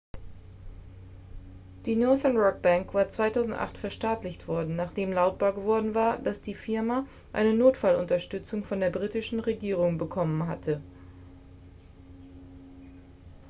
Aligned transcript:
die 1.85 1.95
northern-rock-bank 1.95 2.91
war 2.95 3.07
2008 3.07 3.77
verstaatlicht 3.77 4.47
worden 4.47 4.75
nachdem 4.75 5.13
lautbar 5.13 5.53
geworden 5.53 5.93
war 5.93 6.17
dass 6.17 6.41
die 6.41 6.55
firma 6.55 7.05
eine 7.33 7.53
notfallunterstützung 7.53 8.63
von 8.63 8.79
der 8.79 8.89
britischen 8.89 9.39
regierung 9.39 9.99
bekommen 9.99 10.47
hatte 10.47 10.81